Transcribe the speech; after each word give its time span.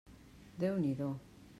Déu 0.63 0.81
n'hi 0.81 0.95
do! 1.03 1.11